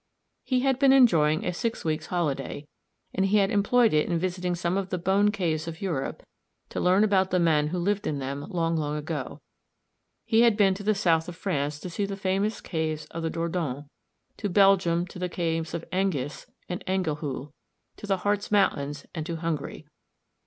[0.43, 2.65] He had been enjoying a six weeks' holiday,
[3.13, 6.23] and he had employed it in visiting some of the bone caves of Europe
[6.69, 9.41] to learn about the men who lived in them long, long ago.
[10.25, 13.29] He had been to the south of France to see the famous caves of the
[13.29, 13.89] Dordogne,
[14.37, 17.51] to Belgium to the caves of Engis and Engihoul,
[17.97, 19.85] to the Hartz Mountains and to Hungary.